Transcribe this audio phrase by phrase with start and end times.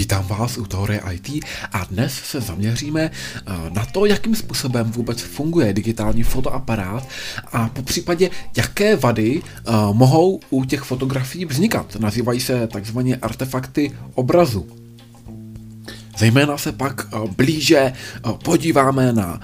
[0.00, 5.22] Vítám vás u Teorie IT a dnes se zaměříme eh, na to, jakým způsobem vůbec
[5.22, 7.08] funguje digitální fotoaparát
[7.52, 11.96] a po případě, jaké vady eh, mohou u těch fotografií vznikat.
[11.96, 14.66] Nazývají se takzvané artefakty obrazu.
[16.18, 17.92] Zejména se pak eh, blíže
[18.44, 19.40] podíváme na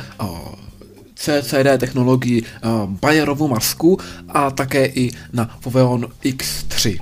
[1.26, 2.42] CCD technologii
[2.86, 3.98] Bayerovu masku
[4.28, 6.98] a také i na Foveon X3.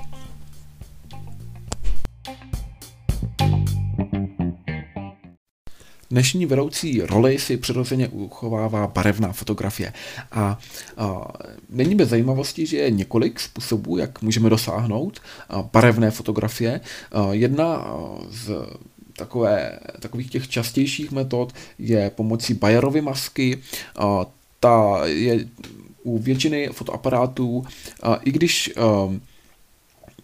[6.09, 9.93] Dnešní vedoucí roli si přirozeně uchovává barevná fotografie.
[10.31, 10.59] A,
[10.97, 11.27] a
[11.69, 16.81] není bez zajímavosti, že je několik způsobů, jak můžeme dosáhnout a, barevné fotografie.
[17.11, 17.87] A, jedna
[18.29, 18.51] z
[19.17, 23.61] takové, takových těch častějších metod je pomocí Bayerovy masky.
[23.95, 24.25] A,
[24.59, 25.47] ta je
[26.03, 27.65] u většiny fotoaparátů,
[28.03, 29.19] a, i když a,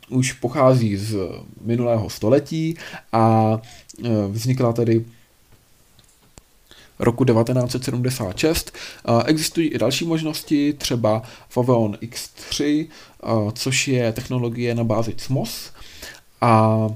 [0.10, 1.18] už pochází z
[1.62, 2.78] minulého století
[3.12, 3.58] a
[4.32, 5.06] vznikla tedy
[7.00, 8.74] roku 1976.
[9.26, 12.88] Existují i další možnosti, třeba Foveon X3,
[13.54, 15.72] což je technologie na bázi CMOS
[16.42, 16.88] a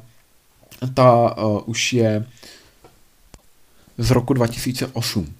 [0.93, 2.25] ta už je
[3.97, 5.33] z roku 2008.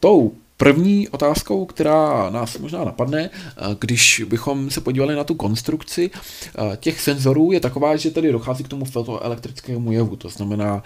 [0.00, 3.30] Tou První otázkou, která nás možná napadne,
[3.78, 6.10] když bychom se podívali na tu konstrukci
[6.76, 10.16] těch senzorů, je taková, že tady dochází k tomu fotoelektrickému jevu.
[10.16, 10.82] To znamená,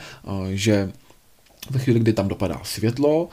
[0.51, 0.93] že
[1.71, 3.29] ve chvíli, kdy tam dopadá světlo,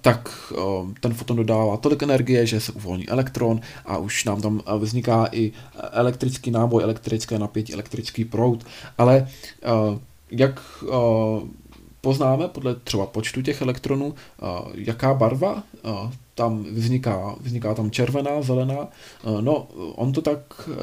[0.00, 0.52] tak
[1.00, 5.52] ten foton dodává tolik energie, že se uvolní elektron a už nám tam vzniká i
[5.92, 8.66] elektrický náboj, elektrické napětí, elektrický proud.
[8.98, 9.28] Ale
[10.30, 10.60] jak
[12.00, 14.14] poznáme podle třeba počtu těch elektronů,
[14.74, 15.62] jaká barva
[16.34, 18.88] tam vzniká, vzniká tam červená, zelená,
[19.40, 20.38] no on to tak,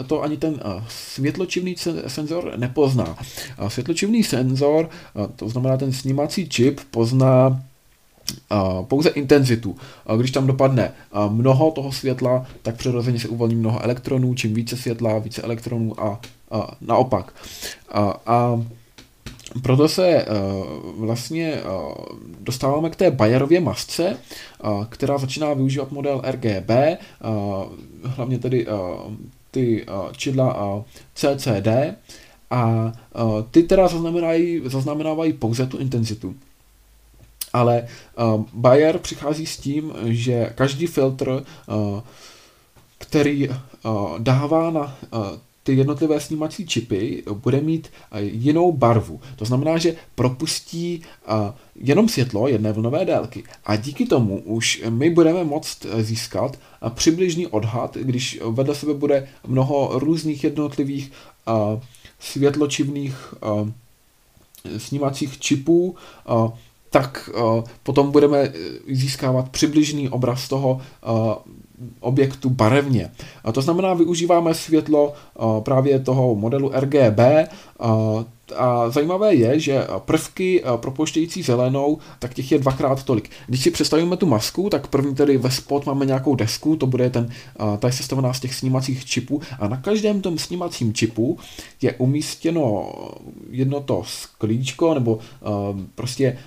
[0.07, 1.75] to ani ten světločivný
[2.07, 3.17] senzor nepozná.
[3.67, 4.89] Světločivný senzor,
[5.35, 7.63] to znamená ten snímací čip, pozná
[8.87, 9.75] pouze intenzitu.
[10.17, 10.91] Když tam dopadne
[11.29, 16.19] mnoho toho světla, tak přirozeně se uvolní mnoho elektronů, čím více světla, více elektronů a,
[16.51, 17.33] a naopak.
[17.89, 18.65] A, a
[19.63, 21.93] proto se uh, vlastně uh,
[22.39, 24.17] dostáváme k té Bayerově masce,
[24.63, 27.65] uh, která začíná využívat model RGB, uh,
[28.03, 28.73] hlavně tedy uh,
[29.51, 30.83] ty uh, čidla uh,
[31.15, 31.67] CCD
[32.51, 36.35] a uh, ty teda zaznamenávají, zaznamenávají pouze tu intenzitu.
[37.53, 42.01] Ale uh, Bayer přichází s tím, že každý filtr, uh,
[42.97, 43.55] který uh,
[44.19, 45.19] dává na uh,
[45.63, 49.21] ty jednotlivé snímací čipy bude mít eh, jinou barvu.
[49.35, 53.43] To znamená, že propustí eh, jenom světlo jedné vlnové délky.
[53.65, 59.27] A díky tomu už my budeme moct eh, získat přibližný odhad, když vedle sebe bude
[59.47, 61.11] mnoho různých jednotlivých
[62.19, 63.33] světločivných
[64.77, 65.95] snímacích čipů,
[66.91, 67.29] tak
[67.83, 68.51] potom budeme
[68.91, 70.81] získávat přibližný obraz toho
[71.99, 73.11] objektu barevně.
[73.53, 75.13] To znamená, využíváme světlo
[75.63, 77.19] právě toho modelu RGB
[78.55, 83.29] a zajímavé je, že prvky propouštějící zelenou, tak těch je dvakrát tolik.
[83.47, 87.09] Když si představíme tu masku, tak první tedy ve spod máme nějakou desku, to bude
[87.09, 87.29] ten,
[87.79, 89.41] ta je sestavená z těch snímacích čipů.
[89.59, 91.37] A na každém tom snímacím čipu
[91.81, 92.93] je umístěno
[93.49, 95.19] jedno to sklíčko nebo
[95.95, 96.37] prostě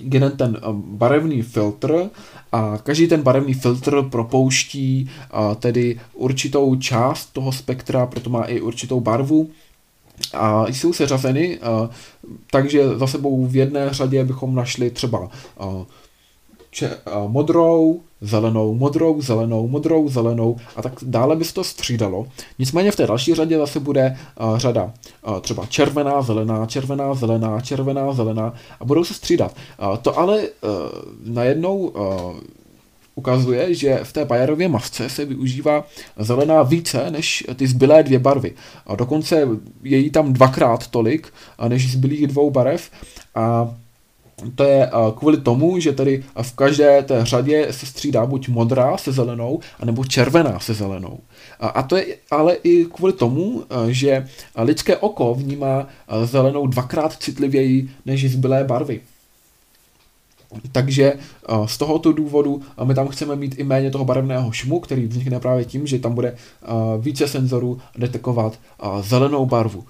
[0.00, 2.10] jeden ten barevný filtr.
[2.52, 5.10] A každý ten barevný filtr propouští
[5.58, 9.50] tedy určitou část toho spektra, proto má i určitou barvu
[10.34, 11.58] a jsou seřazeny,
[12.50, 15.28] takže za sebou v jedné řadě bychom našli třeba
[16.70, 16.96] če,
[17.26, 22.26] modrou, zelenou, modrou, zelenou, modrou, zelenou a tak dále by se to střídalo.
[22.58, 24.16] Nicméně v té další řadě zase bude
[24.56, 24.92] řada
[25.40, 29.56] třeba červená, zelená, červená, zelená, červená, zelená a budou se střídat.
[30.02, 30.42] To ale
[31.24, 31.92] najednou
[33.14, 35.84] ukazuje, že v té Bayerově masce se využívá
[36.18, 38.52] zelená více než ty zbylé dvě barvy.
[38.86, 39.48] A dokonce
[39.82, 41.32] je jí tam dvakrát tolik
[41.68, 42.90] než zbylých dvou barev
[43.34, 43.74] a
[44.54, 49.12] to je kvůli tomu, že tady v každé té řadě se střídá buď modrá se
[49.12, 51.18] zelenou, anebo červená se zelenou.
[51.60, 54.26] A to je ale i kvůli tomu, že
[54.56, 55.88] lidské oko vnímá
[56.24, 59.00] zelenou dvakrát citlivěji než zbylé barvy.
[60.72, 61.12] Takže
[61.66, 65.64] z tohoto důvodu my tam chceme mít i méně toho barevného šumu, který vznikne právě
[65.64, 66.36] tím, že tam bude
[66.98, 68.58] více senzorů detekovat
[69.00, 69.84] zelenou barvu.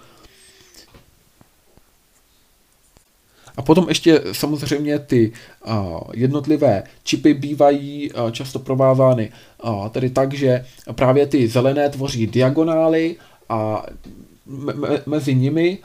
[3.57, 5.33] A potom ještě samozřejmě ty
[6.13, 9.33] jednotlivé čipy bývají často provázány
[9.91, 13.17] tedy tak, že právě ty zelené tvoří diagonály
[13.49, 13.87] a
[14.47, 15.79] me- mezi nimi,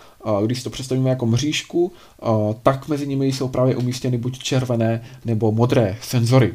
[0.45, 1.91] když to představíme jako mřížku,
[2.63, 6.53] tak mezi nimi jsou právě umístěny buď červené nebo modré senzory.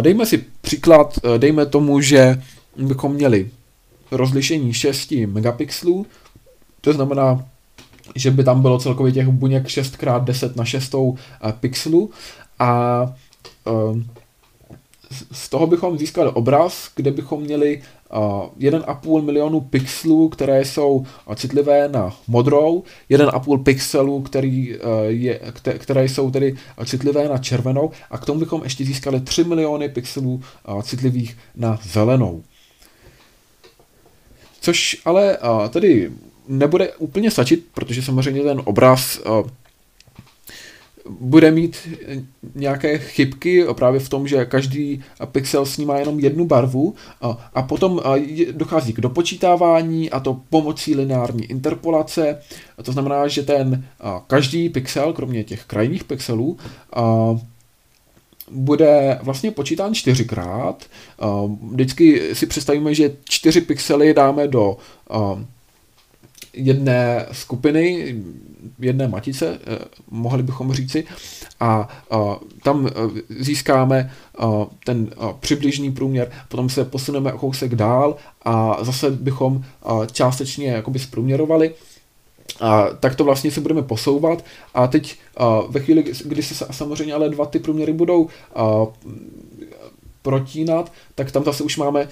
[0.00, 2.42] Dejme si příklad, dejme tomu, že
[2.76, 3.50] bychom měli
[4.10, 6.06] rozlišení 6 megapixelů,
[6.80, 7.44] to znamená,
[8.14, 10.94] že by tam bylo celkově těch buněk 6x10 na 6
[11.60, 12.10] pixelů
[12.58, 13.00] a
[15.32, 21.06] z toho bychom získali obraz, kde bychom měli 1,5 milionu pixelů, které jsou
[21.36, 24.76] citlivé na modrou, 1,5 pixelů, který
[25.06, 25.40] je,
[25.78, 26.54] které jsou tedy
[26.84, 30.42] citlivé na červenou a k tomu bychom ještě získali 3 miliony pixelů
[30.82, 32.42] citlivých na zelenou.
[34.60, 35.38] Což ale
[35.70, 36.10] tedy
[36.48, 39.20] nebude úplně stačit, protože samozřejmě ten obraz
[41.20, 41.76] bude mít
[42.54, 48.00] nějaké chybky právě v tom, že každý pixel snímá jenom jednu barvu a, a potom
[48.52, 52.38] dochází k dopočítávání a to pomocí lineární interpolace.
[52.78, 53.84] A to znamená, že ten
[54.26, 56.56] každý pixel, kromě těch krajních pixelů,
[58.50, 60.84] bude vlastně počítán čtyřikrát.
[61.70, 64.76] Vždycky si představíme, že čtyři pixely dáme do
[66.56, 68.14] jedné skupiny,
[68.78, 69.78] jedné matice, eh,
[70.10, 71.04] mohli bychom říci,
[71.60, 71.88] a
[72.62, 72.92] tam eh,
[73.38, 74.44] získáme eh,
[74.84, 75.10] ten
[75.40, 79.64] přibližný průměr, potom se posuneme o kousek dál a zase bychom
[80.12, 81.74] částečně jakoby zprůměrovali,
[82.60, 84.44] a tak to vlastně se budeme posouvat.
[84.74, 85.18] A teď
[85.68, 88.28] ve chvíli, kdy se samozřejmě ale dva ty průměry budou
[90.22, 92.08] protínat, tak tam zase už máme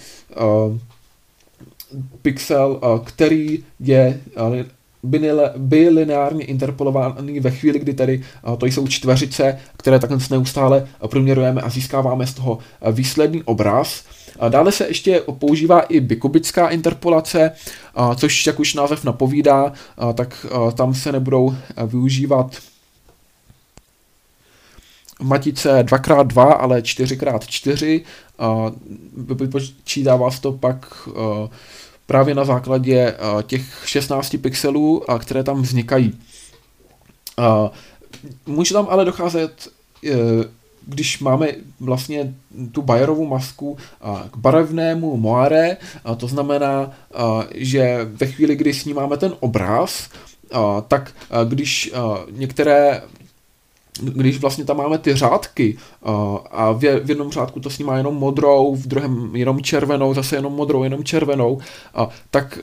[2.22, 4.64] pixel, eh, který je eh,
[5.56, 11.70] bilineárně interpolovaný ve chvíli, kdy tady eh, to jsou čtveřice, které takhle neustále průměrujeme a
[11.70, 12.58] získáváme z toho
[12.92, 14.04] výsledný obraz.
[14.48, 17.50] Dále se ještě používá i bikubická interpolace,
[18.16, 19.72] což jak už název napovídá,
[20.14, 21.54] tak tam se nebudou
[21.86, 22.56] využívat
[25.22, 28.02] matice 2x2, ale 4x4.
[29.16, 31.08] Vypočítává se to pak
[32.06, 36.18] právě na základě eh, těch 16 pixelů, které tam vznikají.
[38.46, 39.68] Může tam ale docházet,
[40.06, 40.14] eh,
[40.86, 41.48] když máme
[41.80, 42.34] vlastně
[42.72, 43.76] tu Bayerovu masku
[44.30, 45.76] k barevnému moire,
[46.16, 46.90] to znamená,
[47.54, 50.08] že ve chvíli, kdy snímáme ten obraz,
[50.88, 51.12] tak
[51.44, 51.92] když
[52.30, 53.02] některé
[54.02, 55.76] když vlastně tam máme ty řádky
[56.50, 60.84] a v, jednom řádku to snímá jenom modrou, v druhém jenom červenou, zase jenom modrou,
[60.84, 61.58] jenom červenou,
[62.30, 62.58] tak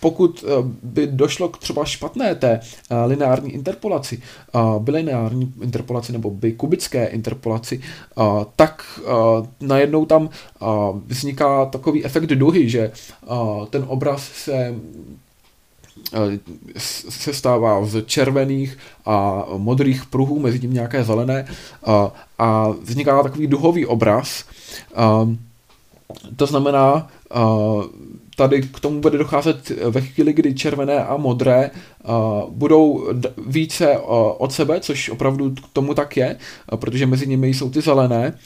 [0.00, 0.44] pokud
[0.82, 2.60] by došlo k třeba špatné té
[3.06, 4.22] lineární interpolaci,
[4.78, 7.80] bilineární interpolaci nebo by kubické interpolaci,
[8.56, 9.00] tak
[9.60, 10.28] najednou tam
[11.06, 12.92] vzniká takový efekt duhy, že
[13.70, 14.74] ten obraz se
[16.78, 21.46] se stává z červených a modrých pruhů, mezi tím nějaké zelené
[21.84, 24.44] a, eh, a vzniká takový duhový obraz.
[24.92, 25.54] Eh,
[26.36, 27.08] to znamená,
[28.36, 31.70] tady k tomu bude docházet ve chvíli, kdy červené a modré
[32.48, 33.08] budou
[33.46, 33.98] více
[34.38, 36.36] od sebe, což opravdu k tomu tak je,
[36.76, 38.38] protože mezi nimi jsou ty zelené.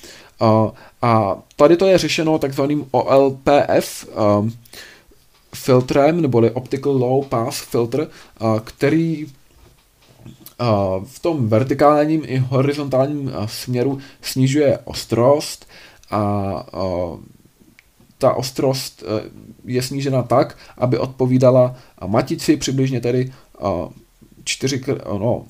[1.03, 4.07] A tady to je řešeno takzvaným OLPF,
[5.55, 8.09] filtrem, neboli Optical Low Pass Filter,
[8.65, 9.27] který
[11.05, 15.67] v tom vertikálním i horizontálním směru snižuje ostrost
[16.11, 16.67] a
[18.19, 19.31] ta ostrost e,
[19.65, 21.77] je snížena tak, aby odpovídala
[22.07, 23.33] matici přibližně tedy
[24.45, 24.81] 4,
[25.19, 25.47] no,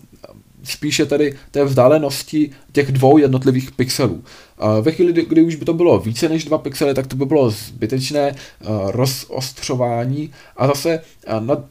[0.63, 4.25] spíše tedy té vzdálenosti těch dvou jednotlivých pixelů.
[4.83, 7.51] Ve chvíli, kdy už by to bylo více než dva pixely, tak to by bylo
[7.51, 8.35] zbytečné
[8.87, 11.01] rozostřování a zase,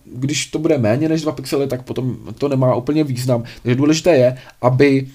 [0.05, 3.43] když to bude méně než dva pixely, tak potom to nemá úplně význam.
[3.63, 5.07] Takže důležité je, aby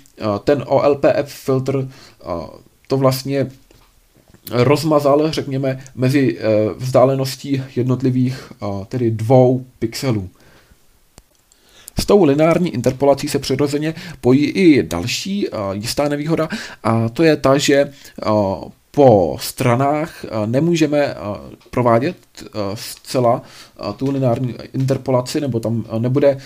[0.44, 1.88] ten OLPF filtr
[2.86, 3.50] to vlastně
[4.50, 6.38] rozmazal, řekněme, mezi
[6.76, 8.52] vzdáleností jednotlivých
[8.88, 10.28] tedy dvou pixelů.
[12.00, 16.48] S tou lineární interpolací se přirozeně pojí i další jistá nevýhoda
[16.84, 17.92] a to je ta, že
[18.90, 21.14] po stranách nemůžeme
[21.70, 22.16] provádět
[22.74, 23.42] zcela
[23.96, 26.38] tu lineární interpolaci, nebo tam nebude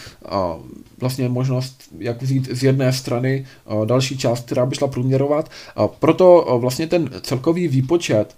[1.01, 3.47] vlastně možnost, jak vzít z jedné strany
[3.85, 5.51] další část, která by šla průměrovat.
[5.99, 8.35] Proto vlastně ten celkový výpočet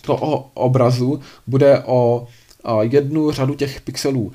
[0.00, 2.26] toho obrazu bude o
[2.80, 4.32] jednu řadu těch pixelů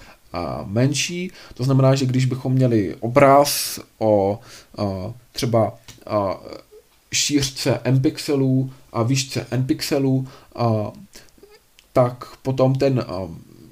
[0.65, 1.32] menší.
[1.54, 4.39] To znamená, že když bychom měli obraz o
[5.32, 5.74] třeba
[7.13, 10.27] šířce n pixelů a výšce n pixelů,
[11.94, 13.06] tak potom ten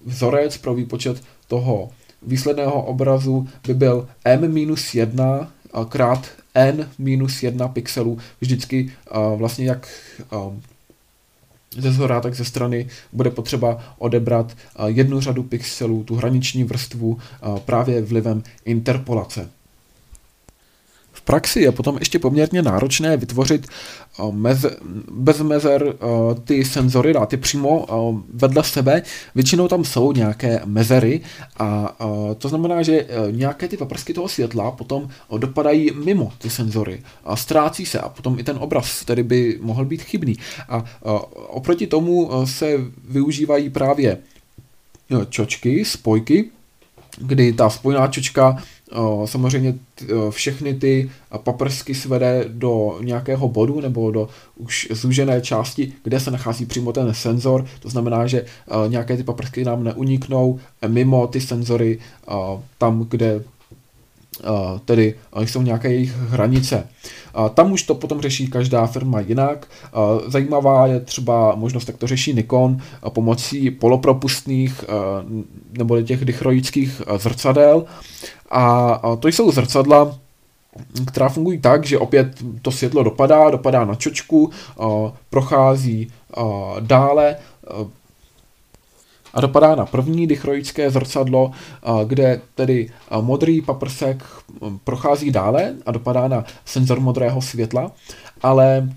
[0.05, 1.89] vzorec pro výpočet toho
[2.22, 5.48] výsledného obrazu by byl m-1
[5.89, 8.93] krát n-1 pixelů, vždycky
[9.36, 9.88] vlastně jak
[11.77, 17.18] ze zhora, tak ze strany bude potřeba odebrat jednu řadu pixelů, tu hraniční vrstvu
[17.65, 19.50] právě vlivem interpolace
[21.24, 24.65] praxi je potom ještě poměrně náročné vytvořit eh, mez,
[25.12, 29.01] bez mezer eh, ty senzory, je přímo eh, vedle sebe.
[29.36, 31.22] Většinou tam jsou nějaké mezery
[31.60, 31.98] a
[32.38, 37.86] to znamená, že nějaké ty paprsky toho světla potom dopadají mimo ty senzory a ztrácí
[37.86, 40.36] se a potom i ten obraz tedy by mohl být chybný.
[40.70, 40.86] A
[41.48, 42.77] oproti tomu se
[43.08, 44.18] využívají právě
[45.30, 46.50] čočky, spojky,
[47.18, 48.63] kdy ta spojná čočka
[49.25, 49.75] samozřejmě
[50.29, 56.65] všechny ty paprsky svede do nějakého bodu nebo do už zúžené části, kde se nachází
[56.65, 57.65] přímo ten senzor.
[57.79, 58.45] To znamená, že
[58.88, 62.00] nějaké ty paprsky nám neuniknou mimo ty senzory
[62.77, 63.43] tam, kde
[64.86, 66.88] tedy jsou nějaké jejich hranice.
[67.54, 69.68] Tam už to potom řeší každá firma jinak.
[70.28, 72.78] Zajímavá je třeba možnost, jak to řeší Nikon
[73.10, 74.86] pomocí polopropustných
[75.78, 77.86] nebo těch dichroických zrcadel.
[78.52, 80.16] A to jsou zrcadla,
[81.08, 82.28] která fungují tak, že opět
[82.62, 84.52] to světlo dopadá, dopadá na čočku,
[85.30, 86.08] prochází
[86.80, 87.36] dále,
[89.34, 91.52] a dopadá na první dichroické zrcadlo,
[92.06, 92.90] kde tedy
[93.22, 94.24] modrý paprsek
[94.84, 97.92] prochází dále a dopadá na senzor modrého světla,
[98.42, 98.90] ale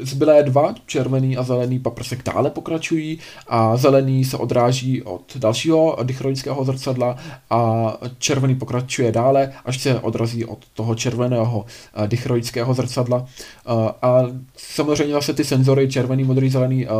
[0.00, 3.18] zbylé dva, červený a zelený paprsek dále pokračují
[3.48, 7.16] a zelený se odráží od dalšího dichroického zrcadla
[7.50, 11.64] a červený pokračuje dále, až se odrazí od toho červeného
[11.94, 13.26] eh, dichroického zrcadla.
[13.26, 14.22] Eh, a
[14.56, 16.90] samozřejmě zase ty senzory červený, modrý, zelený, eh,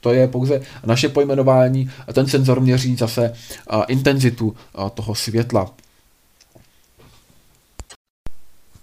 [0.00, 1.90] to je pouze naše pojmenování.
[2.12, 3.32] Ten senzor měří zase
[3.88, 4.54] intenzitu
[4.94, 5.70] toho světla.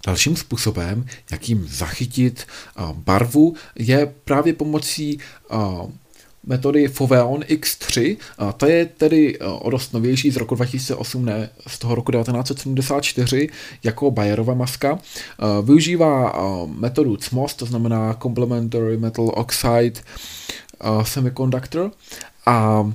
[0.06, 2.46] Dalším způsobem, jakým zachytit
[2.92, 5.18] barvu, je právě pomocí
[6.46, 8.16] metody Foveon X3.
[8.38, 13.48] A to je tedy o dost novější z roku 2008, ne z toho roku 1974,
[13.84, 14.98] jako Bayerova maska.
[15.62, 16.34] Využívá
[16.66, 20.00] metodu CMOS, to znamená Complementary Metal Oxide
[21.02, 21.90] Semiconductor.
[22.46, 22.92] A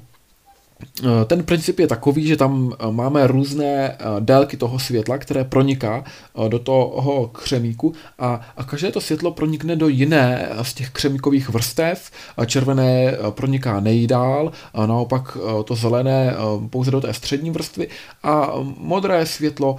[1.26, 6.04] ten princip je takový, že tam eh, máme různé eh, délky toho světla, které proniká
[6.48, 12.12] do toho křemíku a, a každé to světlo pronikne do jiné z těch křemíkových vrstev.
[12.46, 16.34] Červené proniká nejdál, a naopak to zelené
[16.70, 17.88] pouze do té střední vrstvy
[18.24, 19.76] a modré světlo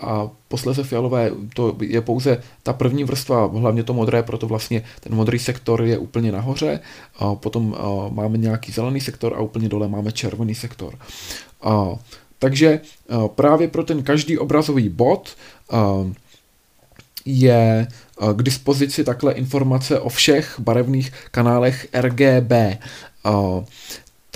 [0.00, 5.14] a posléze fialové to je pouze ta první vrstva, hlavně to modré, proto vlastně ten
[5.14, 6.80] modrý sektor je úplně nahoře,
[7.18, 7.76] a potom
[8.10, 10.98] máme nějaký zelený sektor a úplně dole máme červený sektor.
[11.62, 11.88] A,
[12.38, 12.80] takže
[13.34, 15.36] právě pro ten každý obrazový bod
[17.24, 17.86] je
[18.34, 22.52] k dispozici takhle informace o všech barevných kanálech RGB.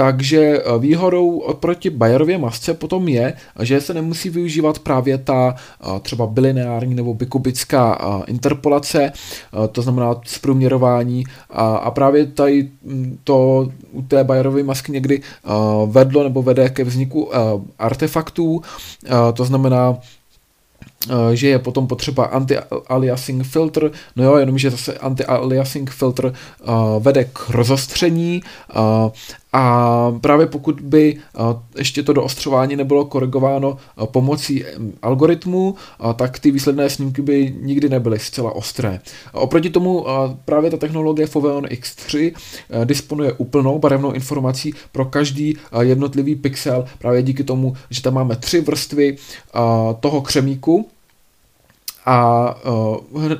[0.02, 6.00] Takže eh, výhodou oproti Bayerově masce potom je, že se nemusí využívat právě ta eh,
[6.00, 9.12] třeba bilineární nebo bikubická eh, interpolace,
[9.73, 11.25] to znamená zprůměrování.
[11.50, 15.23] A, právě tady hm, to u té Bayerovy masky někdy
[15.87, 17.30] vedlo nebo vede ke vzniku
[17.78, 18.62] artefaktů,
[19.35, 19.99] to znamená
[21.32, 27.50] že je potom potřeba anti-aliasing filtr, no jo, jenomže zase anti-aliasing filtr uh, vede k
[27.50, 28.42] rozostření
[28.76, 28.82] uh,
[29.52, 34.64] a právě pokud by uh, ještě to doostřování nebylo korigováno uh, pomocí
[35.02, 39.00] algoritmů, uh, tak ty výsledné snímky by nikdy nebyly zcela ostré.
[39.32, 40.06] Oproti tomu
[40.44, 47.23] právě ta technologie Foveon X3 uh, disponuje úplnou barevnou informací pro každý jednotlivý pixel, právě
[47.23, 49.16] díky tomu, že tam máme tři vrstvy
[50.00, 50.88] toho křemíku,
[52.06, 52.54] a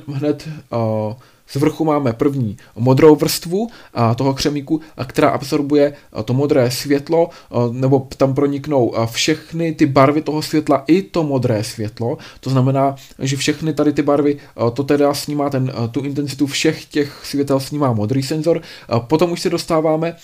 [0.07, 1.13] hned uh,
[1.53, 3.67] z vrchu máme první modrou vrstvu
[4.15, 5.93] toho křemíku, která absorbuje
[6.25, 7.29] to modré světlo,
[7.71, 12.17] nebo tam proniknou všechny ty barvy toho světla i to modré světlo.
[12.39, 14.37] To znamená, že všechny tady ty barvy,
[14.73, 18.61] to teda snímá ten, tu intenzitu všech těch světel snímá modrý senzor.
[19.07, 20.15] Potom už se dostáváme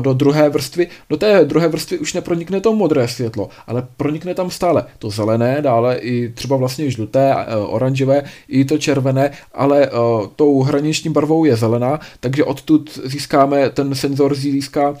[0.00, 0.88] do druhé vrstvy.
[1.10, 5.62] Do té druhé vrstvy už nepronikne to modré světlo, ale pronikne tam stále to zelené,
[5.62, 7.34] dále i třeba vlastně žluté,
[7.66, 9.90] oranžové, i to červené, ale
[10.36, 14.94] tou hraniční barvou je zelená, takže odtud získáme, ten senzor získá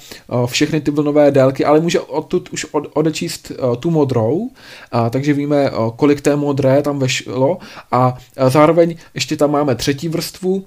[0.46, 4.50] všechny ty vlnové délky, ale může odtud už odečíst tu modrou,
[5.10, 7.58] takže víme, kolik té modré tam vešlo.
[7.92, 10.64] A zároveň ještě tam máme třetí vrstvu,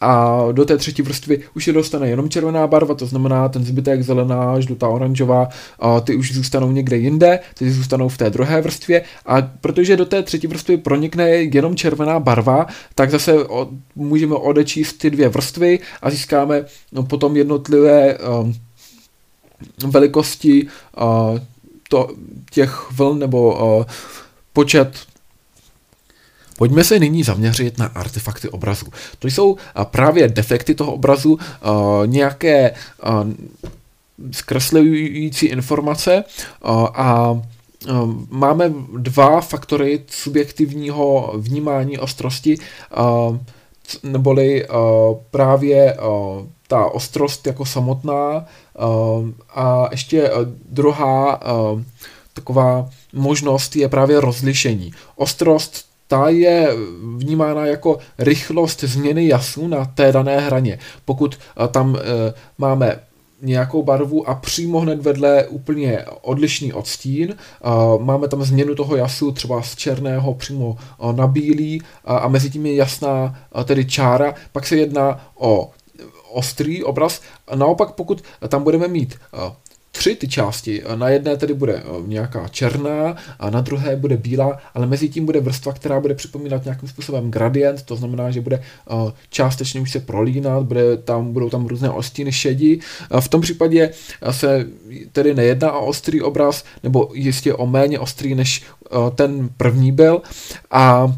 [0.00, 4.02] a do té třetí vrstvy už se dostane jenom červená barva, to znamená ten zbytek
[4.02, 5.48] zelená, žlutá, oranžová,
[5.78, 9.02] a ty už zůstanou někde jinde, ty zůstanou v té druhé vrstvě.
[9.26, 14.92] A protože do té třetí vrstvy pronikne jenom červená barva, tak zase od, můžeme odečíst
[14.92, 18.54] ty dvě vrstvy a získáme no, potom jednotlivé um,
[19.90, 21.38] velikosti uh,
[21.88, 22.08] to,
[22.50, 23.84] těch vln nebo uh,
[24.52, 24.96] počet
[26.58, 28.86] Pojďme se nyní zaměřit na artefakty obrazu.
[29.18, 31.38] To jsou právě defekty toho obrazu,
[32.06, 32.74] nějaké
[34.30, 36.24] zkreslující informace
[36.94, 37.40] a
[38.30, 42.58] máme dva faktory subjektivního vnímání ostrosti,
[44.02, 44.66] neboli
[45.30, 45.96] právě
[46.68, 48.46] ta ostrost jako samotná
[49.54, 50.30] a ještě
[50.68, 51.40] druhá
[52.32, 54.92] taková možnost je právě rozlišení.
[55.16, 56.68] Ostrost ta je
[57.16, 60.78] vnímána jako rychlost změny jasu na té dané hraně.
[61.04, 63.00] Pokud eh, tam eh, máme
[63.42, 67.34] nějakou barvu a přímo hned vedle úplně odlišný odstín.
[67.34, 70.76] Eh, máme tam změnu toho jasu třeba z černého přímo
[71.12, 74.34] na bílý a mezi tím je jasná tedy čára.
[74.52, 75.70] Pak se jedná o
[76.32, 77.20] ostrý obraz.
[77.54, 79.18] Naopak pokud tam budeme mít
[79.96, 80.82] tři ty části.
[80.94, 85.26] Na jedné tedy bude eh, nějaká černá a na druhé bude bílá, ale mezi tím
[85.26, 89.90] bude vrstva, která bude připomínat nějakým způsobem gradient, to znamená, že bude eh, částečně už
[89.90, 92.80] se prolínat, bude tam, budou tam různé ostíny šedí.
[93.20, 93.90] V tom případě
[94.30, 94.66] se
[95.12, 100.22] tedy nejedná o ostrý obraz, nebo jistě o méně ostrý, než eh, ten první byl.
[100.70, 101.14] A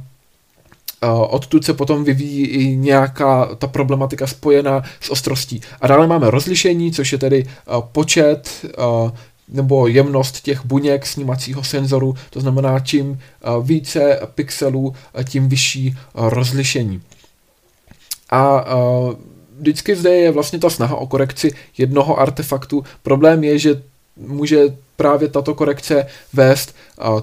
[1.29, 5.61] odtud se potom vyvíjí i nějaká ta problematika spojená s ostrostí.
[5.81, 7.47] A dále máme rozlišení, což je tedy
[7.93, 8.67] počet
[9.49, 13.19] nebo jemnost těch buněk snímacího senzoru, to znamená, čím
[13.63, 17.03] více pixelů, tím vyšší rozlišení.
[18.31, 18.65] A
[19.59, 22.85] vždycky zde je vlastně ta snaha o korekci jednoho artefaktu.
[23.03, 23.83] Problém je, že
[24.17, 26.75] může právě tato korekce vést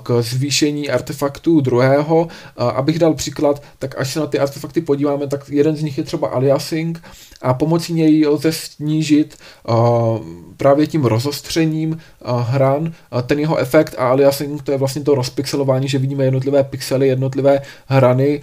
[0.03, 2.27] k zvýšení artefaktů druhého.
[2.57, 6.03] Abych dal příklad, tak až se na ty artefakty podíváme, tak jeden z nich je
[6.03, 7.03] třeba aliasing
[7.41, 9.37] a pomocí něj lze snížit
[10.57, 12.93] právě tím rozostřením hran
[13.25, 17.61] ten jeho efekt a aliasing to je vlastně to rozpixelování, že vidíme jednotlivé pixely, jednotlivé
[17.87, 18.41] hrany,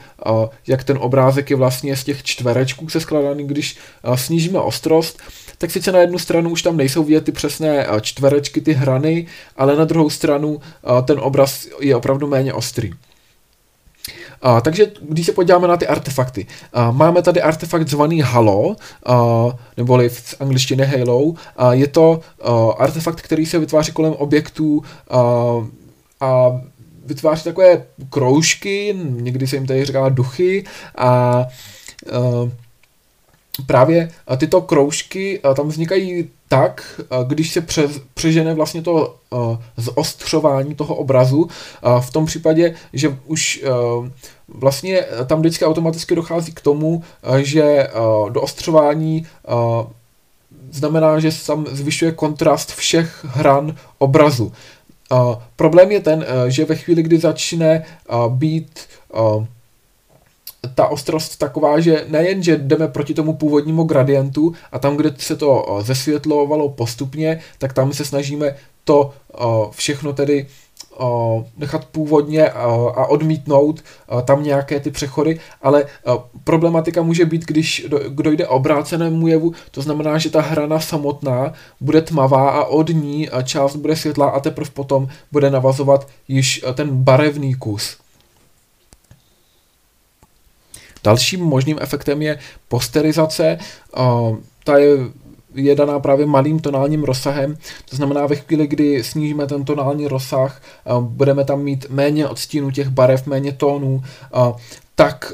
[0.67, 3.77] jak ten obrázek je vlastně z těch čtverečků se skladaný, když
[4.15, 5.23] snížíme ostrost,
[5.63, 9.77] tak sice na jednu stranu už tam nejsou vidět ty přesné čtverečky, ty hrany, ale
[9.77, 10.61] na druhou stranu
[11.05, 12.91] ten obraz je opravdu méně ostrý.
[12.93, 18.75] Uh, takže když se podíváme na ty artefakty, uh, máme tady artefakt zvaný Halo, uh,
[19.77, 21.23] neboli v angličtině Halo.
[21.23, 21.37] Uh,
[21.71, 25.67] je to uh, artefakt, který se vytváří kolem objektů uh,
[26.21, 26.61] a
[27.07, 30.65] vytváří takové kroužky, někdy se jim tady říká duchy
[30.97, 31.47] a
[32.13, 32.51] uh,
[33.67, 39.17] právě tyto kroužky tam vznikají tak, když se pře, přežene vlastně to
[39.77, 41.49] zostřování toho obrazu,
[42.01, 43.65] v tom případě, že už
[44.49, 47.03] vlastně tam vždycky automaticky dochází k tomu,
[47.37, 47.89] že
[48.29, 49.27] do ostřování
[50.71, 54.53] znamená, že se tam zvyšuje kontrast všech hran obrazu.
[55.57, 57.85] Problém je ten, že ve chvíli, kdy začne
[58.29, 58.81] být
[60.75, 65.37] ta ostrost taková, že nejen, že jdeme proti tomu původnímu gradientu a tam, kde se
[65.37, 69.13] to zesvětlovalo postupně, tak tam se snažíme to
[69.71, 70.47] všechno tedy
[71.57, 73.83] nechat původně a odmítnout
[74.25, 75.85] tam nějaké ty přechody, ale
[76.45, 82.51] problematika může být, když dojde obrácenému jevu, to znamená, že ta hrana samotná bude tmavá
[82.51, 88.02] a od ní část bude světlá a teprve potom bude navazovat již ten barevný kus.
[91.05, 92.39] Dalším možným efektem je
[92.69, 93.59] posterizace.
[94.65, 94.97] Ta je
[95.55, 97.57] je daná právě malým tonálním rozsahem,
[97.91, 100.63] to znamená ve chvíli, kdy snížíme ten tonální rozsah,
[101.01, 104.03] budeme tam mít méně odstínů těch barev, méně tónů,
[104.95, 105.33] tak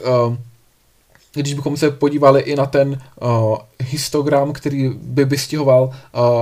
[1.38, 5.92] když bychom se podívali i na ten uh, histogram, který by vystihoval uh,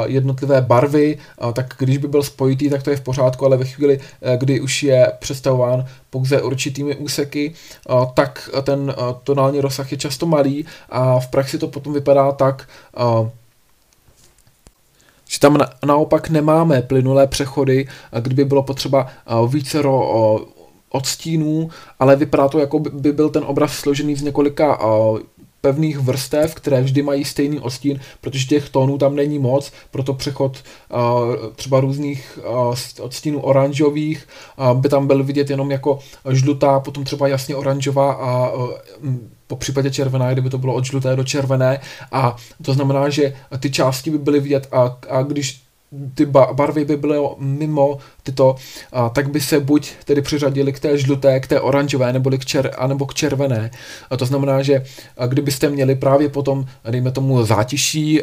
[0.07, 3.65] jednotlivé barvy, uh, tak když by byl spojitý, tak to je v pořádku, ale ve
[3.65, 7.55] chvíli, uh, kdy už je představován pouze určitými úseky,
[7.89, 12.33] uh, tak ten uh, tonální rozsah je často malý a v praxi to potom vypadá
[12.33, 13.29] tak, uh,
[15.29, 17.89] že tam na, naopak nemáme plynulé přechody,
[18.21, 19.07] kdyby bylo potřeba
[19.49, 19.83] více
[20.91, 24.81] odstínů, ale vypadá to, jako by byl ten obraz složený z několika
[25.61, 30.57] pevných vrstev, které vždy mají stejný odstín, protože těch tónů tam není moc, proto přechod
[31.57, 32.39] třeba různých
[33.01, 34.29] odstínů oranžových
[34.75, 35.99] by tam byl vidět jenom jako
[36.31, 38.53] žlutá, potom třeba jasně oranžová a
[39.47, 41.81] po případě červená, kdyby to bylo od žluté do červené.
[42.13, 45.63] A to znamená, že ty části by byly vidět a, a když
[46.15, 48.57] ty barvy by byly mimo tyto,
[48.93, 52.45] a, tak by se buď tedy přiřadili k té žluté, k té oranžové, nebo k,
[52.45, 53.71] čer, anebo k červené.
[54.11, 54.85] A to znamená, že
[55.27, 58.21] kdybyste měli právě potom, dejme tomu zátiší,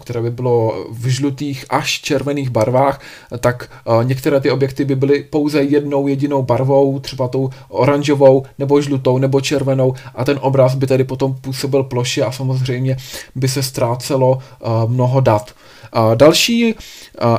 [0.00, 3.00] které by bylo v žlutých až červených barvách,
[3.40, 3.70] tak
[4.02, 9.40] některé ty objekty by byly pouze jednou jedinou barvou, třeba tou oranžovou, nebo žlutou, nebo
[9.40, 12.96] červenou a ten obraz by tedy potom působil ploše a samozřejmě
[13.34, 14.38] by se ztrácelo
[14.86, 15.54] mnoho dat.
[16.14, 16.74] Další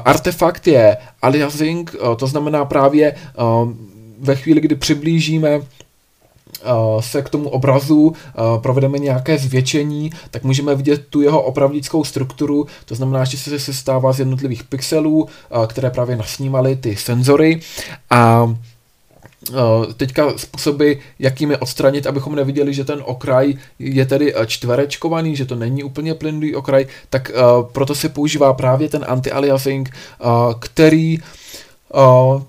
[0.06, 3.16] artefakt je aliasing, to znamená právě
[4.20, 5.62] ve chvíli, kdy přiblížíme
[7.00, 8.14] se k tomu obrazu,
[8.62, 14.14] provedeme nějaké zvětšení, tak můžeme vidět tu jeho opravdickou strukturu, to znamená, že se sestává
[14.14, 15.28] z jednotlivých pixelů,
[15.68, 17.60] které právě nasnímaly ty senzory.
[18.10, 18.73] A Eh,
[19.98, 25.56] teďka způsoby, jakými odstranit, abychom neviděli, že ten okraj je tedy eh, čtverečkovaný, že to
[25.56, 29.90] není úplně plynulý okraj, tak uh, proto se používá právě ten anti-aliasing,
[30.60, 31.20] který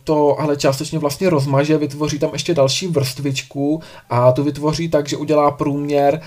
[0.04, 5.16] to ale částečně vlastně rozmaže, vytvoří tam ještě další vrstvičku a tu vytvoří tak, že
[5.16, 6.20] udělá průměr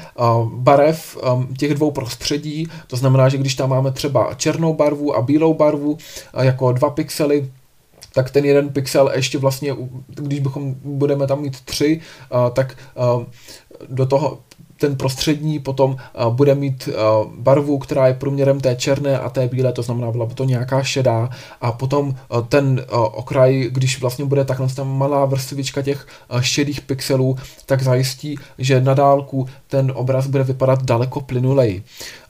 [0.44, 1.18] barev
[1.58, 5.98] těch dvou prostředí, to znamená, že když tam máme třeba černou barvu a bílou barvu
[6.42, 7.50] jako dva pixely,
[8.18, 9.76] tak ten jeden pixel ještě vlastně,
[10.08, 12.02] když bychom budeme tam mít tři,
[12.54, 12.78] tak
[13.90, 14.40] do toho
[14.78, 19.48] ten prostřední potom uh, bude mít uh, barvu, která je průměrem té černé a té
[19.48, 21.30] bílé, to znamená, byla by to nějaká šedá
[21.62, 26.08] a potom uh, ten okraj, když vlastně bude takhle tam malá vrstvička těch
[26.42, 31.84] šedých pixelů, tak zajistí, že na dálku ten obraz bude vypadat daleko plynuleji.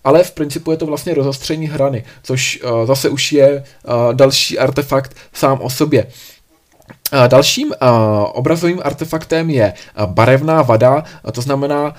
[0.04, 3.64] Ale v principu je to vlastně rozostření hrany, což zase už je
[4.14, 6.08] další artefakt sám o sobě.
[7.28, 7.74] Dalším uh,
[8.34, 9.74] obrazovým artefaktem je
[10.06, 11.96] barevná vada, to znamená,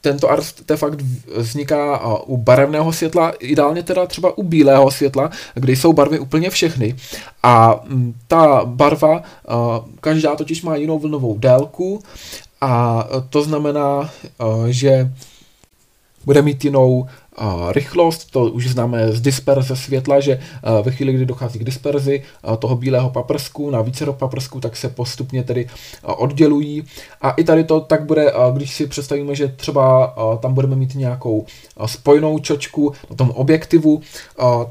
[0.00, 1.00] tento artefakt
[1.36, 6.96] vzniká u barevného světla, ideálně teda třeba u bílého světla, kde jsou barvy úplně všechny.
[7.42, 7.80] A
[8.28, 9.22] ta barva,
[10.00, 12.02] každá totiž má jinou vlnovou délku
[12.60, 14.10] a to znamená,
[14.68, 15.10] že
[16.24, 17.06] bude mít jinou
[17.72, 20.40] rychlost, to už známe z disperze světla, že
[20.82, 22.22] ve chvíli, kdy dochází k disperzi
[22.58, 25.66] toho bílého paprsku na více paprsku, tak se postupně tedy
[26.02, 26.84] oddělují.
[27.22, 31.46] A i tady to tak bude, když si představíme, že třeba tam budeme mít nějakou
[31.86, 34.00] spojnou čočku na tom objektivu,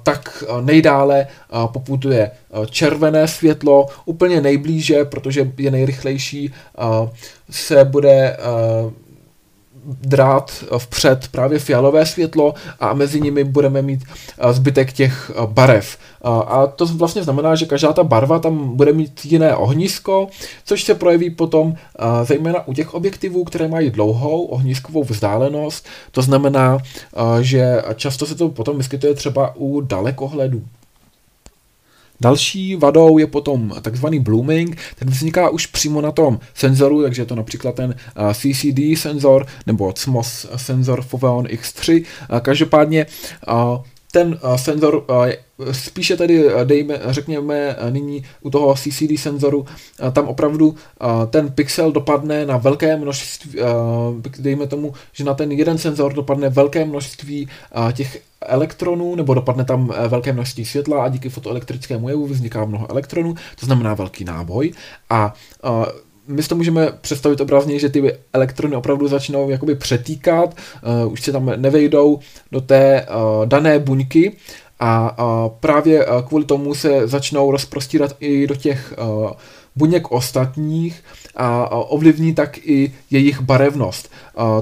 [0.04, 1.28] tak nejdále
[1.66, 2.32] poputuje
[2.70, 6.54] červené světlo, úplně nejblíže, protože je nejrychlejší,
[7.50, 8.38] se bude
[9.86, 14.04] drát vpřed právě fialové světlo a mezi nimi budeme mít
[14.38, 15.98] eh, zbytek těch eh, barev.
[15.98, 20.28] Eh, a to vlastně znamená, že každá ta barva tam bude mít jiné ohnisko,
[20.66, 21.76] což se projeví potom
[22.24, 25.86] zejména u těch objektivů, které mají dlouhou ohniskovou vzdálenost.
[26.12, 26.78] To znamená,
[27.42, 30.64] že často se to potom vyskytuje třeba u dalekohledů.
[32.22, 37.26] Další vadou je potom takzvaný blooming, ten vzniká už přímo na tom senzoru, takže je
[37.26, 37.96] to například ten
[38.34, 42.06] CCD senzor nebo CMOS senzor Foveon X3.
[42.42, 43.06] Každopádně
[44.16, 45.06] ten senzor
[45.72, 49.66] spíše tedy dejme, řekněme nyní u toho CCD senzoru,
[50.12, 50.76] tam opravdu
[51.30, 53.60] ten pixel dopadne na velké množství,
[54.40, 57.50] dejme tomu, že na ten jeden senzor dopadne velké množství
[57.94, 62.92] těch elektronů, nebo dopadne tam eh, velké množství světla a díky fotoelektrickému jevu vzniká mnoho
[62.92, 64.72] elektronů, to znamená velký náboj.
[65.10, 65.34] A
[66.28, 70.56] my si to můžeme představit obrazně, že ty elektrony opravdu začnou jakoby přetýkat,
[71.06, 72.20] uh, už se tam nevejdou
[72.52, 74.38] do té uh, dané buňky
[74.80, 79.32] a uh, právě uh, kvůli tomu se začnou rozprostírat i do těch uh,
[79.76, 81.04] buněk ostatních
[81.36, 84.12] a ovlivní tak i jejich barevnost.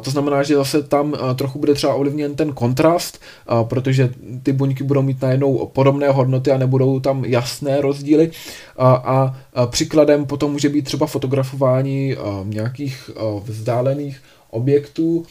[0.02, 3.22] To znamená, že zase tam trochu bude třeba ovlivněn ten kontrast,
[3.64, 4.10] protože
[4.44, 8.32] ty buňky budou mít najednou podobné hodnoty a nebudou tam jasné rozdíly.
[8.80, 13.10] A příkladem potom může být třeba fotografování nějakých
[13.44, 15.26] vzdálených objektů,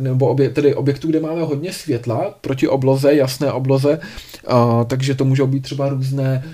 [0.00, 4.00] nebo obje, tedy objektů, kde máme hodně světla proti obloze, jasné obloze,
[4.86, 6.44] takže to můžou být třeba různé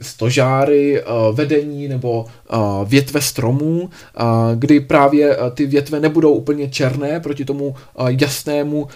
[0.00, 1.02] stožáry,
[1.32, 2.26] vedení nebo
[2.84, 3.90] větve stromů,
[4.54, 7.74] kdy právě ty větve nebudou úplně černé proti tomu
[8.06, 8.88] jasnému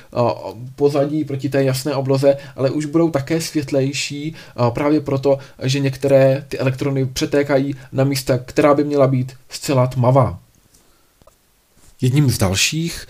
[0.76, 4.34] pozadí, proti té jasné obloze, ale už budou také světlejší
[4.70, 10.38] právě proto, že některé ty elektrony přetékají na místa, která by měla být zcela tmavá.
[12.00, 13.06] Jedním z dalších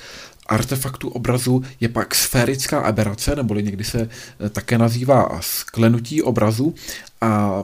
[0.46, 4.08] artefaktů obrazu je pak sférická aberace, neboli někdy se
[4.40, 6.74] eh, také nazývá sklenutí obrazu.
[7.20, 7.62] A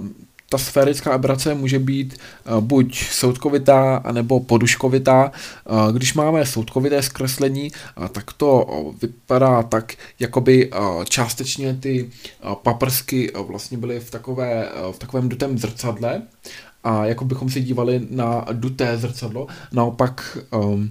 [0.49, 5.33] ta sférická aberace může být eh, buď soudkovitá, anebo poduškovitá.
[5.33, 7.73] Eh, když máme soudkovité zkreslení,
[8.13, 8.67] tak to
[9.03, 10.71] vypadá tak, jakoby
[11.09, 12.11] částečně ty
[12.63, 16.23] paprsky vlastně byly v, takové, v takovém dutém zrcadle
[16.85, 19.47] a jako bychom se dívali na duté zrcadlo.
[19.73, 20.91] Naopak um,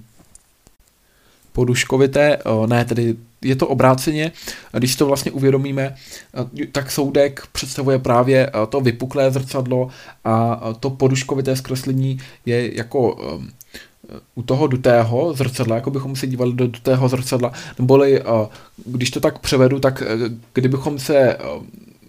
[1.52, 4.32] poduškovité, ne, tedy je to obráceně,
[4.72, 5.94] když to vlastně uvědomíme,
[6.72, 9.88] tak soudek představuje právě to vypuklé zrcadlo
[10.24, 13.18] a to poduškovité zkreslení je jako
[14.34, 18.22] u toho dutého zrcadla, jako bychom se dívali do dutého zrcadla, neboli
[18.86, 20.02] když to tak převedu, tak
[20.54, 21.36] kdybychom se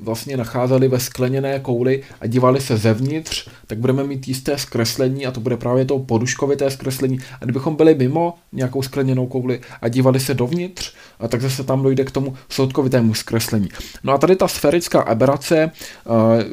[0.02, 5.32] vlastně nacházeli ve skleněné kouli a dívali se zevnitř, tak budeme mít jisté zkreslení a
[5.32, 7.20] to bude právě to poduškovité zkreslení.
[7.42, 11.84] A kdybychom byli mimo nějakou skleněnou kouli a dívali se dovnitř, a tak zase tam
[11.84, 13.70] dojde k tomu soudkovitému zkreslení.
[14.04, 15.72] No a tady ta sférická aberace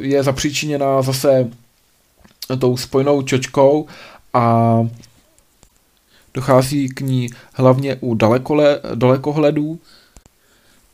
[0.01, 1.51] je zapříčiněná zase
[2.59, 3.87] tou spojnou čočkou
[4.35, 4.79] a
[6.35, 9.79] dochází k ní hlavně u dalekole, dalekohledů,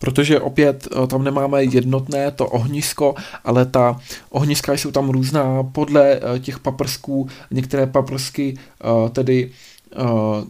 [0.04, 3.14] protože opět eh, tam nemáme jednotné to ohnisko,
[3.44, 7.28] ale ta ohniska jsou tam různá podle eh, těch paprsků.
[7.50, 9.50] Některé paprsky eh, tedy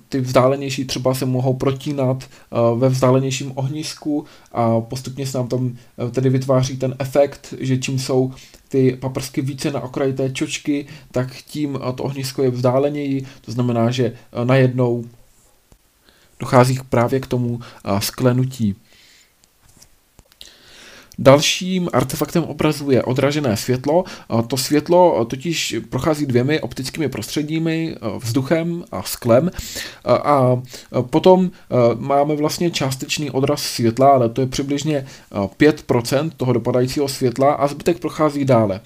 [0.09, 2.25] ty vzdálenější třeba se mohou protínat
[2.77, 5.77] ve vzdálenějším ohnisku a postupně se nám tam
[6.11, 8.33] tedy vytváří ten efekt, že čím jsou
[8.69, 13.91] ty paprsky více na okraji té čočky, tak tím to ohnisko je vzdáleněji, to znamená,
[13.91, 14.13] že
[14.45, 15.05] najednou
[16.41, 17.61] dochází právě k tomu
[17.99, 18.77] sklenutí.
[21.19, 24.05] Dalším artefaktem obrazu je odražené světlo.
[24.47, 29.51] To světlo totiž prochází dvěmi optickými prostředími, vzduchem a sklem.
[30.05, 30.63] A
[31.11, 31.51] potom
[31.99, 37.99] máme vlastně částečný odraz světla, ale to je přibližně 5% toho dopadajícího světla a zbytek
[37.99, 38.81] prochází dále.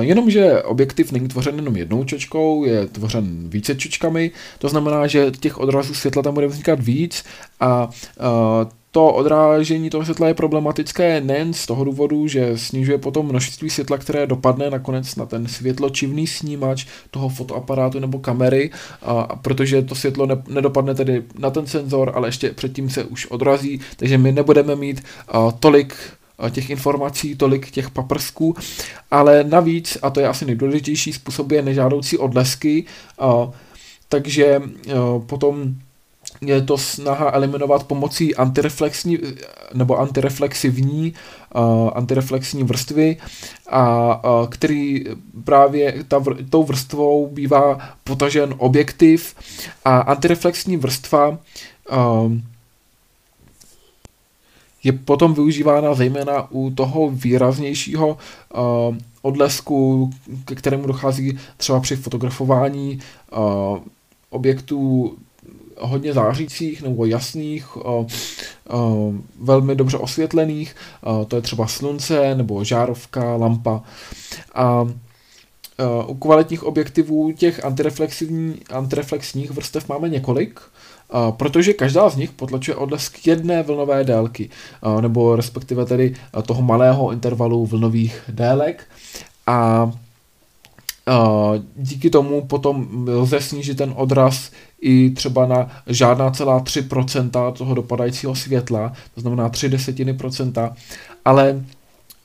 [0.00, 5.58] Jenomže objektiv není tvořen jenom jednou čočkou, je tvořen více čočkami, to znamená, že těch
[5.58, 7.24] odrazů světla tam bude vznikat víc
[7.60, 7.90] a
[8.96, 13.98] to odrážení toho světla je problematické nejen z toho důvodu, že snižuje potom množství světla,
[13.98, 18.70] které dopadne nakonec na ten světločivný snímač toho fotoaparátu nebo kamery,
[19.02, 23.26] a, protože to světlo ne, nedopadne tedy na ten senzor, ale ještě předtím se už
[23.26, 25.94] odrazí, takže my nebudeme mít a, tolik
[26.50, 28.56] těch informací, tolik těch paprsků,
[29.10, 32.84] ale navíc, a to je asi nejdůležitější, způsobuje nežádoucí odlesky,
[33.18, 33.50] a,
[34.08, 35.74] takže a, potom
[36.40, 39.18] je to snaha eliminovat pomocí antireflexní
[39.74, 41.14] nebo antireflexivní
[41.54, 43.16] uh, antireflexní vrstvy,
[43.70, 45.04] a, uh, který
[45.44, 49.34] právě ta, tou vrstvou bývá potažen objektiv
[49.84, 52.32] a antireflexní vrstva uh,
[54.84, 60.10] je potom využívána zejména u toho výraznějšího uh, odlesku,
[60.44, 62.98] ke kterému dochází třeba při fotografování
[63.36, 63.78] uh,
[64.30, 65.16] objektů
[65.78, 68.06] hodně zářících nebo jasných, o,
[68.68, 73.82] o, velmi dobře osvětlených, o, to je třeba slunce nebo žárovka, lampa.
[74.54, 74.86] A
[76.06, 80.60] u kvalitních objektivů těch antireflexivní, antireflexních vrstev máme několik,
[81.30, 84.50] protože každá z nich potlačuje odlesk jedné vlnové délky,
[85.00, 88.84] nebo respektive tedy toho malého intervalu vlnových délek.
[89.46, 89.92] A
[91.76, 98.34] díky tomu potom lze snížit ten odraz i třeba na žádná celá 3% toho dopadajícího
[98.34, 100.76] světla, to znamená 3 desetiny procenta,
[101.24, 101.64] ale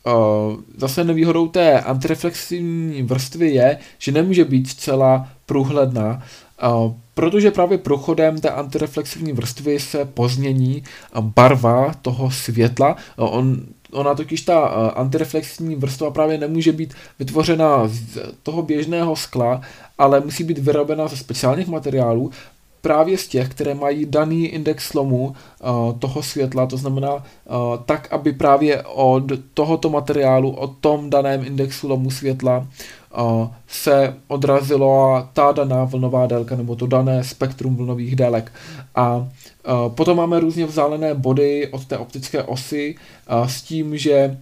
[0.05, 6.23] Uh, zase nevýhodou té antireflexivní vrstvy je, že nemůže být zcela průhledná,
[6.63, 10.83] uh, protože právě průchodem té antireflexivní vrstvy se pozmění
[11.19, 12.95] barva toho světla.
[13.17, 13.61] Uh, on
[13.91, 19.61] ona totiž ta uh, antireflexní vrstva právě nemůže být vytvořena z toho běžného skla,
[19.97, 22.31] ale musí být vyrobena ze speciálních materiálů,
[22.81, 27.21] právě z těch, které mají daný index slomu uh, toho světla, to znamená uh,
[27.85, 29.23] tak, aby právě od
[29.53, 32.67] tohoto materiálu, od tom daném indexu lomu světla
[33.17, 38.51] uh, se odrazilo ta daná vlnová délka nebo to dané spektrum vlnových délek.
[38.95, 39.27] A
[39.95, 42.95] potom máme různě vzdálené body od té optické osy
[43.31, 44.37] uh, s tím, že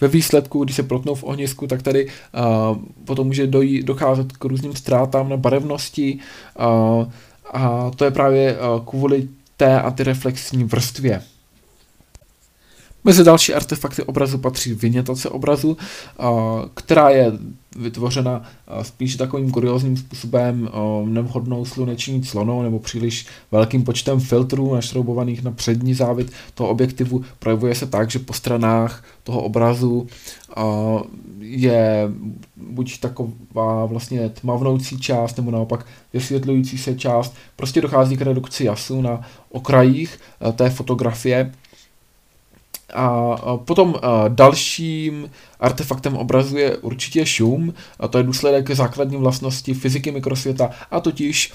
[0.00, 2.12] ve výsledku, když se protnou v ohnisku, tak tady uh,
[3.04, 6.18] potom může dojít, docházet k různým ztrátám na barevnosti
[7.52, 11.22] a to je právě kvůli té antireflexní vrstvě.
[13.06, 15.76] Mezi další artefakty obrazu patří vynětace obrazu,
[16.74, 17.32] která je
[17.76, 18.42] vytvořena
[18.82, 20.68] spíš takovým kuriozním způsobem
[21.04, 27.24] nevhodnou sluneční clonou nebo příliš velkým počtem filtrů našroubovaných na přední závit toho objektivu.
[27.38, 30.06] Projevuje se tak, že po stranách toho obrazu
[31.40, 32.08] je
[32.56, 37.34] buď taková vlastně tmavnoucí část, nebo naopak vysvětlující se část.
[37.56, 40.18] Prostě dochází k redukci jasu na okrajích
[40.52, 41.52] té fotografie
[42.94, 43.94] a potom
[44.28, 51.00] dalším artefaktem obrazu je určitě šum, a to je důsledek základní vlastnosti fyziky mikrosvěta, a
[51.00, 51.52] totiž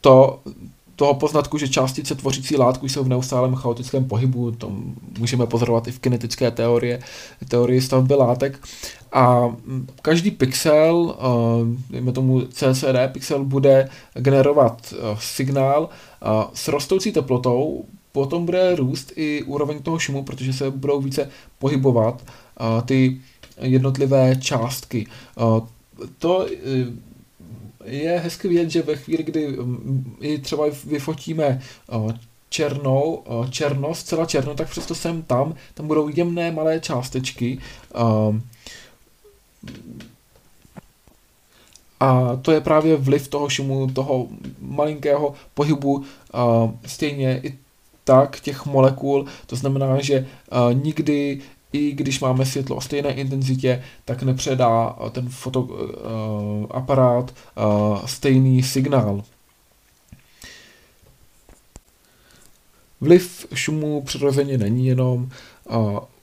[0.00, 0.40] to,
[0.96, 4.72] toho poznatku, že částice tvořící látku jsou v neustálém chaotickém pohybu, to
[5.18, 7.00] můžeme pozorovat i v kinetické teorie,
[7.48, 8.58] teorii stavby látek.
[9.12, 9.56] A
[10.02, 11.16] každý pixel,
[11.90, 15.88] dejme tomu CCD pixel, bude generovat signál
[16.54, 17.84] s rostoucí teplotou,
[18.16, 23.20] potom bude růst i úroveň toho šumu, protože se budou více pohybovat uh, ty
[23.60, 25.06] jednotlivé částky.
[25.36, 25.66] Uh,
[26.18, 26.48] to uh,
[27.84, 31.60] je hezky vidět, že ve chvíli, kdy um, i třeba vyfotíme
[32.48, 37.58] černou, černo, zcela černo, tak přesto sem tam, tam budou jemné malé částečky.
[42.00, 44.28] A to je právě vliv toho šumu, toho
[44.60, 46.04] malinkého pohybu,
[46.86, 47.65] stejně i
[48.06, 50.26] tak těch molekul, to znamená, že uh,
[50.82, 51.40] nikdy
[51.72, 59.22] i když máme světlo o stejné intenzitě, tak nepředá ten fotoaparát uh, stejný signál.
[63.00, 65.28] Vliv šumu přirozeně není jenom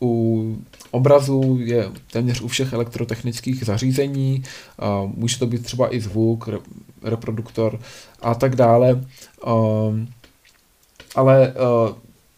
[0.02, 0.56] u
[0.91, 4.43] obrazu, je téměř u všech elektrotechnických zařízení,
[5.06, 6.58] může to být třeba i zvuk, re,
[7.04, 7.80] reproduktor
[8.22, 9.06] a tak dále.
[11.15, 11.95] Ale uh,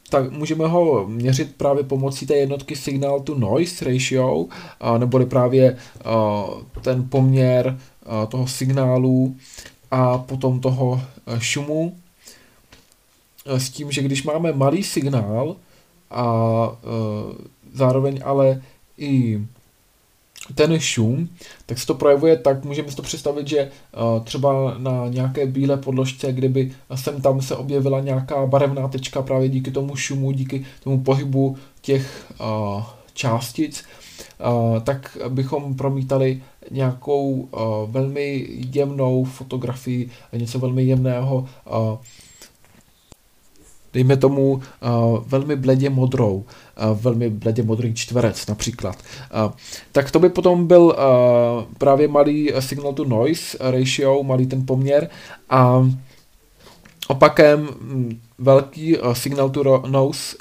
[0.09, 4.49] tak můžeme ho měřit právě pomocí té jednotky signal to noise ratio, uh,
[4.97, 7.67] neboli právě uh, ten poměr
[8.05, 9.35] uh, toho signálu
[9.91, 11.01] a potom toho
[11.39, 11.97] šumu.
[13.45, 15.55] S tím, že když máme malý signál
[16.11, 16.25] a
[17.73, 18.61] zároveň ale
[18.97, 19.41] i
[20.55, 21.29] ten šum,
[21.65, 23.71] tak se to projevuje tak, můžeme si to představit, že
[24.17, 29.49] uh, třeba na nějaké bílé podložce, kdyby sem tam se objevila nějaká barevná tečka právě
[29.49, 33.83] díky tomu šumu, díky tomu pohybu těch uh, částic,
[34.45, 37.49] uh, tak bychom promítali nějakou
[37.87, 41.47] velmi jemnou fotografii, něco velmi jemného,
[43.95, 44.61] dejme tomu uh,
[45.27, 48.95] velmi bledě modrou, uh, velmi bledě modrý čtverec například.
[48.95, 49.51] Uh,
[49.91, 50.95] tak to by potom byl
[51.77, 55.09] právě malý signal to noise ratio, malý ten poměr
[55.49, 55.89] a
[57.07, 60.37] opakem mm, velký signal to noise,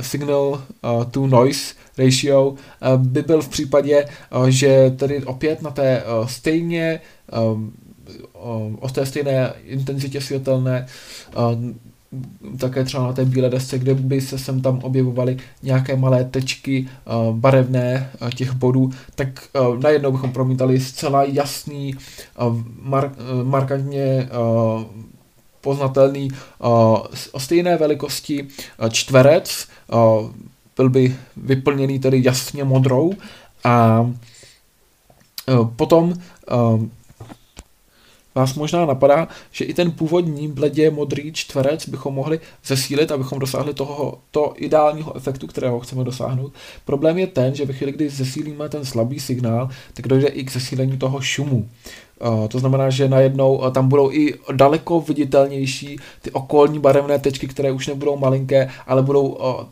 [0.00, 0.62] signal
[1.10, 2.54] to noise ratio
[2.96, 4.04] by byl v případě,
[4.48, 7.00] že tedy opět na té stejně
[8.80, 10.86] o té stejné intenzitě světelné
[12.58, 16.88] také třeba na té bílé desce, kde by se sem tam objevovaly nějaké malé tečky
[17.28, 19.28] uh, barevné uh, těch bodů, tak
[19.68, 21.94] uh, najednou bychom promítali zcela jasný,
[22.82, 24.28] mar- markantně
[25.60, 26.30] poznatelný
[27.32, 28.48] o stejné velikosti
[28.90, 29.68] čtverec,
[30.76, 33.12] byl by vyplněný tedy jasně modrou
[33.64, 34.06] a
[35.76, 36.14] potom
[38.36, 43.74] vás možná napadá, že i ten původní bledě modrý čtverec bychom mohli zesílit, abychom dosáhli
[43.74, 46.52] toho to ideálního efektu, kterého chceme dosáhnout.
[46.84, 50.52] Problém je ten, že ve chvíli, kdy zesílíme ten slabý signál, tak dojde i k
[50.52, 51.68] zesílení toho šumu.
[52.20, 57.46] Uh, to znamená, že najednou uh, tam budou i daleko viditelnější ty okolní barevné tečky,
[57.48, 59.64] které už nebudou malinké, ale budou uh,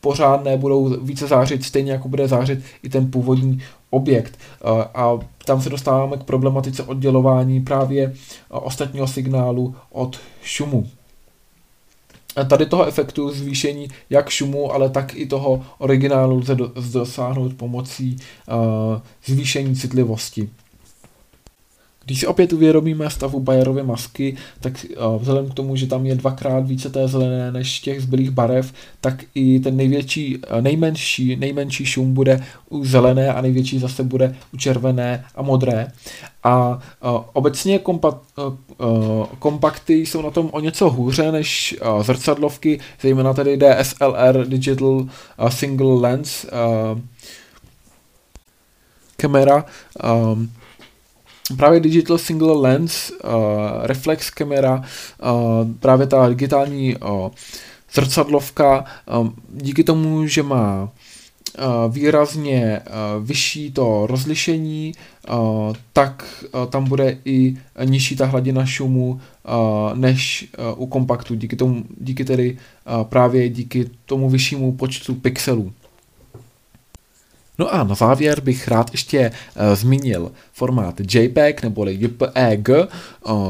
[0.00, 4.38] pořádné, budou více zářit, stejně jako bude zářit i ten původní objekt.
[4.94, 8.14] A tam se dostáváme k problematice oddělování právě
[8.48, 10.88] ostatního signálu od šumu.
[12.36, 16.56] A tady toho efektu zvýšení jak šumu, ale tak i toho originálu lze
[16.92, 18.16] dosáhnout pomocí
[19.24, 20.48] zvýšení citlivosti.
[22.04, 26.14] Když si opět uvědomíme stavu Bayerovy masky, tak uh, vzhledem k tomu, že tam je
[26.14, 31.86] dvakrát více té zelené než těch zbylých barev, tak i ten největší, uh, nejmenší, nejmenší
[31.86, 35.92] šum bude u zelené a největší zase bude u červené a modré.
[36.44, 38.20] A uh, obecně kompa,
[39.38, 45.06] kompakty jsou na tom o něco hůře než zrcadlovky, zejména tedy DSLR Digital
[45.48, 46.46] Single Lens
[49.16, 49.64] kamera.
[51.56, 53.30] Právě Digital Single Lens, uh,
[53.82, 57.28] reflex kamera, uh, právě ta digitální uh,
[57.94, 58.84] zrcadlovka,
[59.20, 64.92] um, díky tomu, že má uh, výrazně uh, vyšší to rozlišení,
[65.28, 65.36] uh,
[65.92, 71.56] tak uh, tam bude i nižší ta hladina šumu uh, než uh, u kompaktu, díky,
[71.56, 72.58] tomu, díky tedy
[72.98, 75.72] uh, právě díky tomu vyššímu počtu pixelů.
[77.62, 82.84] No a na závěr bych rád ještě uh, zmínil formát JPEG neboli JPEG, uh,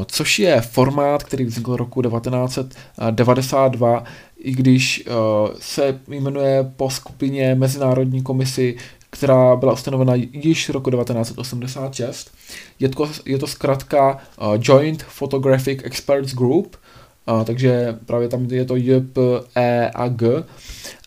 [0.07, 4.03] což je formát, který vznikl roku 1992,
[4.37, 5.13] i když uh,
[5.59, 8.75] se jmenuje po skupině Mezinárodní komisi,
[9.09, 12.31] která byla ustanovena již roku 1986.
[12.79, 16.75] Je to, je to zkrátka uh, Joint Photographic Experts Group,
[17.27, 20.21] uh, takže právě tam je to JPEG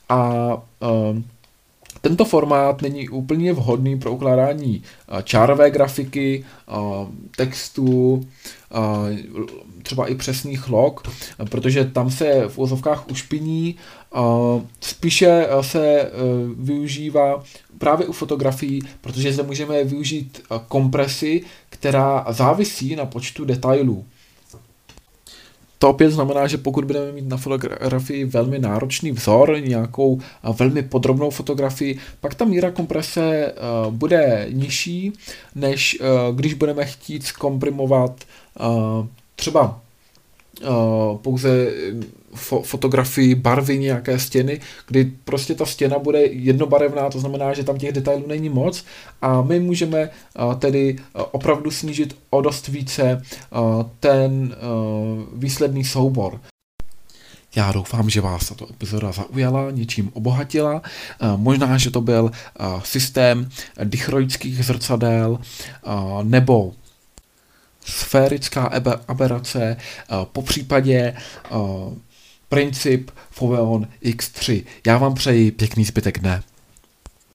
[0.09, 0.61] a uh,
[2.09, 6.73] tento formát není úplně vhodný pro ukládání eh, čárové grafiky, eh,
[7.37, 8.21] textu,
[8.73, 9.17] eh,
[9.83, 11.03] třeba i přesných log,
[11.51, 13.77] protože tam se v úzovkách ušpiní,
[14.81, 16.11] spíše se
[16.59, 17.43] využívá
[17.79, 24.05] právě u fotografií, protože zde můžeme využít kompresi, která závisí na počtu detailů.
[25.79, 30.20] To opět znamená, že pokud budeme mít na fotografii velmi náročný vzor, nějakou
[30.59, 33.53] velmi podrobnou fotografii, pak ta míra komprese
[33.91, 35.12] bude nižší,
[35.55, 35.99] než
[36.35, 38.24] když budeme chtít zkomprimovat
[39.37, 39.81] třeba
[41.23, 41.73] pouze
[42.35, 47.79] fo- fotografii barvy nějaké stěny, kdy prostě ta stěna bude jednobarevná, to znamená, že tam
[47.79, 48.85] těch detailů není moc
[49.23, 55.85] a my můžeme uh, tedy uh, opravdu snížit o dost více uh, ten uh, výsledný
[55.85, 56.41] soubor.
[57.57, 60.83] Já doufám, že vás tato epizoda zaujala, něčím obohatila.
[61.37, 62.31] Možná, že to byl
[62.85, 63.49] systém
[63.85, 65.39] dichroických zrcadel
[66.23, 66.73] nebo
[67.87, 68.70] sférická
[69.09, 69.76] aberace,
[70.32, 71.14] po případě
[72.49, 74.64] princip Foveon X3.
[74.87, 76.43] Já vám přeji pěkný zbytek dne.